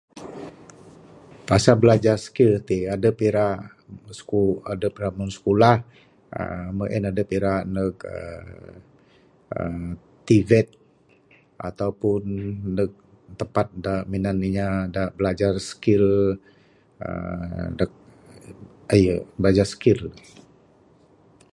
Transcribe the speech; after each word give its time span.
Pasal 1.49 1.75
bilajar 1.81 2.17
skill 2.27 2.53
ti, 2.67 2.77
adep 2.95 3.15
ira 3.29 3.47
sku- 4.19 4.59
adup 4.73 4.93
ira 4.99 5.09
muhun 5.15 5.31
sikulah 5.35 5.77
[aar], 6.39 6.61
meh 6.77 6.89
en 6.95 7.03
adep 7.11 7.29
ira 7.37 7.53
neg 7.75 7.93
[aar], 8.13 8.45
[aar] 9.55 9.91
TVET 10.27 10.67
ato 11.67 11.87
pun 12.01 12.21
neg 12.77 12.89
tempat 13.39 13.67
da 13.85 13.93
minan 14.11 14.37
inya 14.49 14.67
da 14.95 15.03
bilajar 15.17 15.53
skill 15.71 16.07
[aar] 17.05 17.67
deg, 17.79 17.91
aye 18.93 19.13
bilajar 19.39 19.67
skill 19.75 19.99
lagi. 20.05 20.25